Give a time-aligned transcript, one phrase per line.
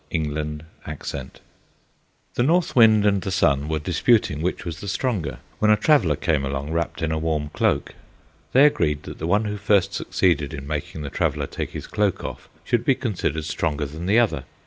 [0.11, 1.31] Orthographic version
[2.33, 6.15] The North Wind and the Sun were disputing which was the stronger, when a traveler
[6.15, 7.93] came along wrapped in a warm cloak.
[8.51, 12.23] They agreed that the one who first succeeded in making the traveler take his cloak
[12.23, 14.45] off should be considered stronger than the other.